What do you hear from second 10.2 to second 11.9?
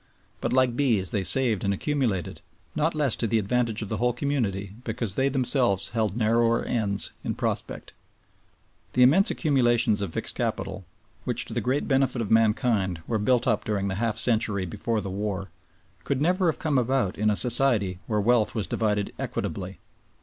capital which, to the great